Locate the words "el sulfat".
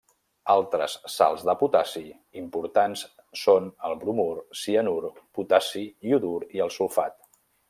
6.69-7.19